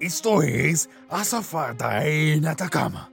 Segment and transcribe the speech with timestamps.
[0.00, 3.12] Esto es Azafata en Atacama,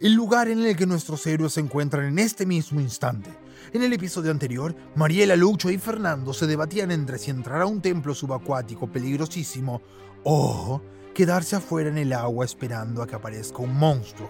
[0.00, 3.30] el lugar en el que nuestros héroes se encuentran en este mismo instante.
[3.72, 7.80] En el episodio anterior, Mariela, Lucho y Fernando se debatían entre si entrar a un
[7.80, 9.80] templo subacuático peligrosísimo
[10.24, 10.82] o
[11.14, 14.28] quedarse afuera en el agua esperando a que aparezca un monstruo.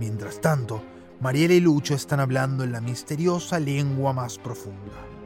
[0.00, 0.82] Mientras tanto,
[1.20, 5.17] Mariela y Lucho están hablando en la misteriosa lengua más profunda.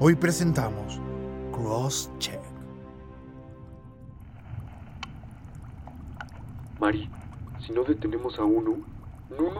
[0.00, 1.00] Hoy presentamos
[1.50, 2.38] Cross Check.
[6.78, 7.10] Mari,
[7.66, 8.76] si no detenemos a uno,
[9.36, 9.50] no,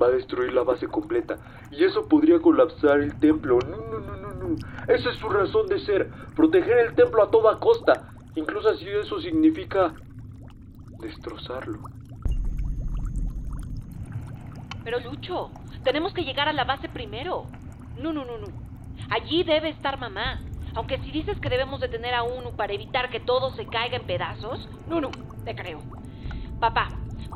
[0.00, 1.38] va a destruir la base completa
[1.72, 3.58] y eso podría colapsar el templo.
[3.68, 4.56] No, no, no, no, no.
[4.86, 9.20] Esa es su razón de ser, proteger el templo a toda costa, incluso si eso
[9.20, 9.92] significa
[11.00, 11.80] destrozarlo.
[14.84, 15.50] Pero Lucho,
[15.82, 17.48] tenemos que llegar a la base primero.
[17.98, 18.46] No, no, no, no.
[19.10, 20.40] Allí debe estar mamá.
[20.74, 24.06] Aunque si dices que debemos detener a uno para evitar que todo se caiga en
[24.06, 25.10] pedazos, no, no,
[25.44, 25.78] te creo.
[26.58, 26.88] Papá,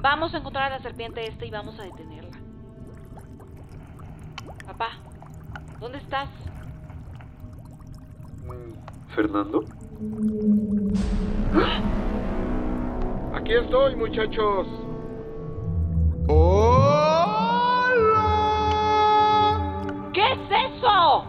[0.03, 2.36] vamos a encontrar a la serpiente esta y vamos a detenerla.
[4.67, 4.89] Papá,
[5.79, 6.29] ¿dónde estás?
[8.45, 9.64] Mm, ¿Fernando?
[13.34, 14.67] Aquí estoy, muchachos.
[16.27, 16.67] ¿Qué
[20.32, 20.38] es
[20.74, 21.24] eso?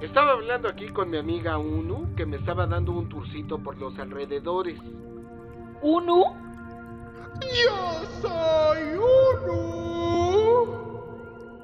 [0.00, 3.98] Estaba hablando aquí con mi amiga Unu, que me estaba dando un tourcito por los
[3.98, 4.80] alrededores.
[5.82, 6.24] ¿Unu?
[7.40, 10.66] ¡Yo soy Unu!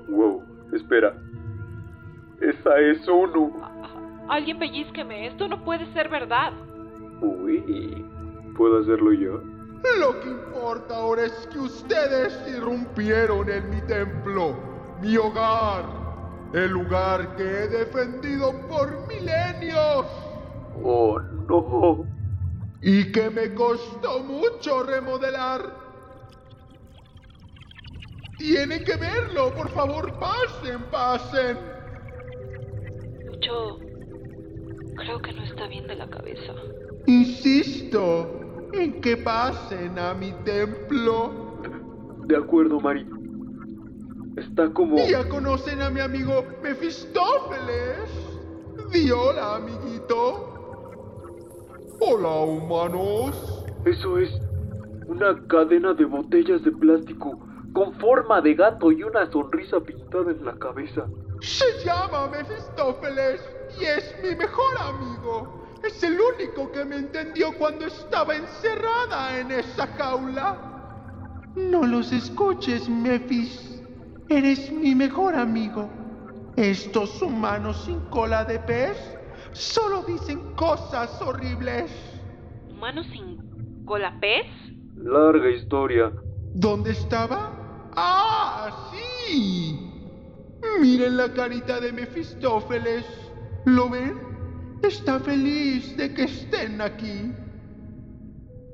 [0.08, 0.42] Wow,
[0.72, 1.16] espera.
[2.41, 3.52] Esa es Unu.
[4.28, 6.52] Alguien pellizqueme, esto no puede ser verdad.
[7.20, 8.04] Uy,
[8.56, 9.41] ¿puedo hacerlo yo?
[9.98, 14.56] Lo que importa ahora es que ustedes irrumpieron en mi templo,
[15.00, 16.06] mi hogar,
[16.52, 20.06] el lugar que he defendido por milenios
[20.82, 21.18] Oh,
[21.48, 22.06] no.
[22.82, 25.62] y que me costó mucho remodelar.
[28.38, 31.56] Tienen que verlo, por favor, pasen, pasen.
[33.26, 33.78] Lucho,
[34.96, 36.52] creo que no está bien de la cabeza.
[37.06, 41.56] Insisto en que pasen a mi templo.
[42.26, 43.06] De acuerdo, Mari.
[44.36, 44.97] Está como...
[45.06, 48.10] Ya conocen a mi amigo Mefistófeles.
[48.92, 50.88] Di hola, amiguito.
[52.00, 53.64] Hola, humanos.
[53.86, 54.30] Eso es
[55.06, 57.38] una cadena de botellas de plástico
[57.72, 61.06] con forma de gato y una sonrisa pintada en la cabeza.
[61.41, 63.41] Se llama Mefistófeles
[63.80, 65.66] y es mi mejor amigo.
[65.82, 70.56] Es el único que me entendió cuando estaba encerrada en esa jaula.
[71.54, 73.75] No los escuches, Mefis.
[74.28, 75.88] Eres mi mejor amigo.
[76.56, 78.97] Estos humanos sin cola de pez
[79.53, 81.91] solo dicen cosas horribles.
[82.69, 84.47] ¿Humano sin cola pez?
[84.97, 86.12] Larga historia.
[86.54, 87.53] ¿Dónde estaba?
[87.94, 89.78] ¡Ah, sí!
[90.81, 93.04] Miren la carita de Mefistófeles.
[93.64, 94.19] ¿Lo ven?
[94.82, 97.32] Está feliz de que estén aquí.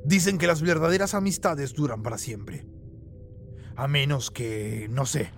[0.04, 2.66] Dicen que las verdaderas amistades duran para siempre.
[3.76, 5.30] A menos que, no sé.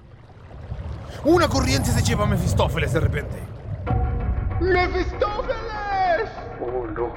[1.25, 3.37] Una corriente se lleva a Mefistófeles de repente.
[4.61, 6.31] ¡Mefistófeles!
[6.61, 7.13] Oh, no.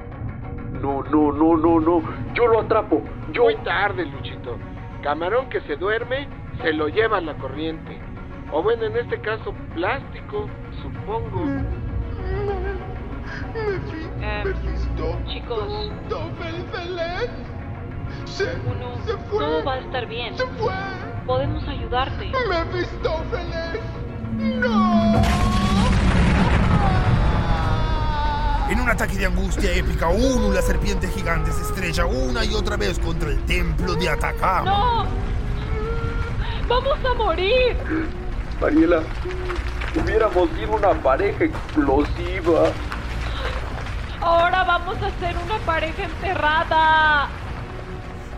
[0.81, 2.02] No, no, no, no, no.
[2.34, 3.02] Yo lo atrapo.
[3.31, 3.44] Yo...
[3.44, 4.58] Muy tarde, Luchito.
[5.02, 6.28] Camarón que se duerme,
[6.62, 7.97] se lo lleva la corriente.
[8.52, 10.47] O bueno, en este caso, plástico,
[10.82, 11.44] supongo.
[14.22, 14.44] Eh,
[15.28, 15.67] chicos.
[16.09, 17.29] Mefistófeles.
[18.26, 19.40] Se, Uno, se fue.
[19.40, 20.38] todo va a estar bien.
[20.38, 20.72] Se fue.
[21.28, 22.32] Podemos ayudarte.
[22.47, 23.82] Mefistófeles.
[24.38, 25.22] No.
[28.70, 32.78] En un ataque de angustia épica, Unu, la serpiente gigante, se estrella una y otra
[32.78, 34.64] vez contra el templo de Atacama.
[34.64, 35.06] ¡No!
[36.70, 37.78] ¡Vamos a morir!
[38.62, 39.02] Mariela,
[40.02, 42.72] hubiéramos sido una pareja explosiva.
[44.22, 47.30] Ahora vamos a ser una pareja enterrada.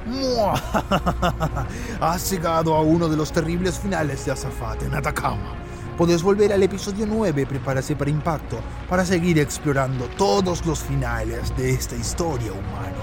[2.01, 5.53] Has llegado a uno de los terribles finales de Azafate en Atacama.
[5.97, 11.71] Puedes volver al episodio 9, prepárase para impacto, para seguir explorando todos los finales de
[11.71, 12.95] esta historia humana.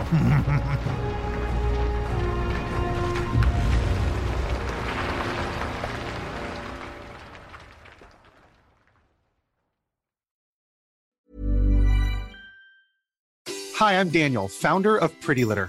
[13.79, 15.69] Hi, I'm Daniel, founder of Pretty Litter.